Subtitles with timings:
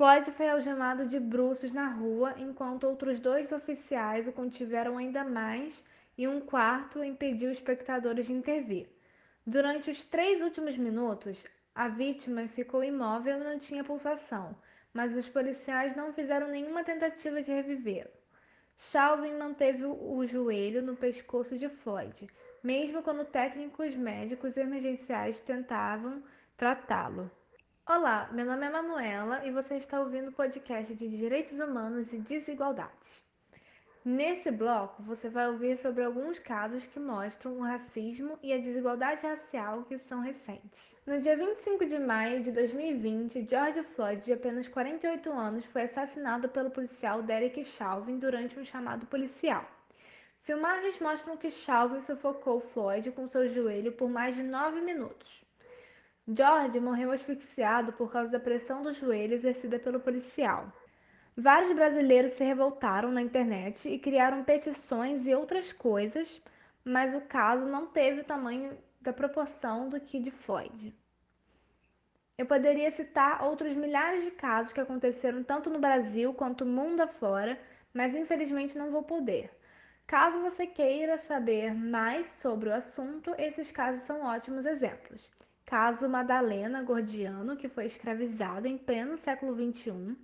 [0.00, 5.84] Floyd foi algemado de bruços na rua, enquanto outros dois oficiais o contiveram ainda mais
[6.16, 8.88] e um quarto impediu espectadores de intervir.
[9.46, 11.44] Durante os três últimos minutos,
[11.74, 14.56] a vítima ficou imóvel e não tinha pulsação,
[14.90, 18.08] mas os policiais não fizeram nenhuma tentativa de revivê-lo.
[18.78, 22.26] Chauvin manteve o joelho no pescoço de Floyd,
[22.62, 26.22] mesmo quando técnicos médicos emergenciais tentavam
[26.56, 27.30] tratá-lo.
[27.92, 32.18] Olá, meu nome é Manuela e você está ouvindo o podcast de Direitos Humanos e
[32.18, 33.24] Desigualdades.
[34.04, 39.26] Nesse bloco, você vai ouvir sobre alguns casos que mostram o racismo e a desigualdade
[39.26, 40.94] racial que são recentes.
[41.04, 46.48] No dia 25 de maio de 2020, George Floyd, de apenas 48 anos, foi assassinado
[46.48, 49.68] pelo policial Derek Chauvin durante um chamado policial.
[50.42, 55.49] Filmagens mostram que Chauvin sufocou Floyd com seu joelho por mais de nove minutos.
[56.32, 60.72] George morreu asfixiado por causa da pressão do joelho exercida pelo policial.
[61.36, 66.40] Vários brasileiros se revoltaram na internet e criaram petições e outras coisas,
[66.84, 70.94] mas o caso não teve o tamanho da proporção do que de Floyd.
[72.38, 77.58] Eu poderia citar outros milhares de casos que aconteceram tanto no Brasil quanto mundo afora,
[77.92, 79.50] mas infelizmente não vou poder.
[80.06, 85.28] Caso você queira saber mais sobre o assunto, esses casos são ótimos exemplos.
[85.70, 90.16] Caso Madalena Gordiano, que foi escravizada em pleno século XXI,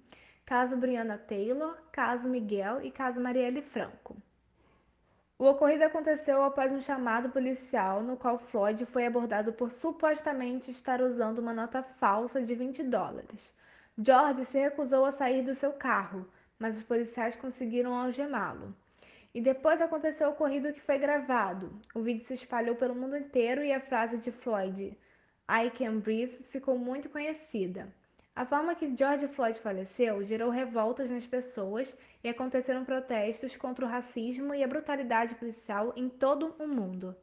[0.45, 4.17] caso Brianna Taylor, caso Miguel e caso Marielle Franco.
[5.39, 11.01] O ocorrido aconteceu após um chamado policial no qual Floyd foi abordado por supostamente estar
[11.01, 13.55] usando uma nota falsa de 20 dólares.
[13.97, 16.27] George se recusou a sair do seu carro,
[16.59, 18.75] mas os policiais conseguiram algemá-lo.
[19.33, 21.71] E depois aconteceu o ocorrido que foi gravado.
[21.95, 24.99] O vídeo se espalhou pelo mundo inteiro e a frase de Floyd,
[25.49, 27.87] I can breathe, ficou muito conhecida.
[28.35, 33.89] A forma que George Floyd faleceu gerou revoltas nas pessoas e aconteceram protestos contra o
[33.89, 37.17] racismo e a brutalidade policial em todo o mundo.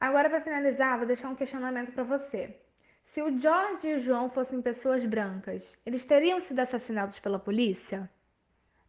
[0.00, 2.56] Agora, para finalizar, vou deixar um questionamento para você.
[3.04, 8.08] Se o George e o João fossem pessoas brancas, eles teriam sido assassinados pela polícia?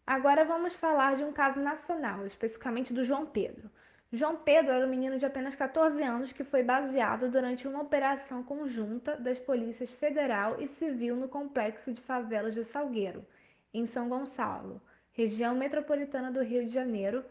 [0.07, 3.69] Agora vamos falar de um caso nacional, especificamente do João Pedro.
[4.13, 8.44] João Pedro era um menino de apenas 14 anos que foi baseado durante uma operação
[8.44, 13.25] conjunta das polícias federal e civil no complexo de favelas de Salgueiro,
[13.73, 14.81] em São Gonçalo,
[15.13, 17.23] região metropolitana do Rio de Janeiro,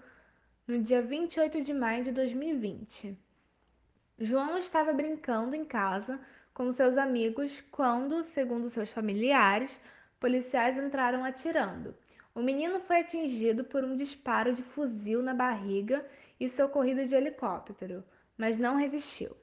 [0.67, 3.15] no dia 28 de maio de 2020.
[4.19, 6.19] João estava brincando em casa
[6.55, 9.79] com seus amigos quando, segundo seus familiares,
[10.19, 11.95] policiais entraram atirando.
[12.35, 16.03] O menino foi atingido por um disparo de fuzil na barriga
[16.41, 18.03] e socorrido de helicóptero,
[18.37, 19.37] mas não resistiu.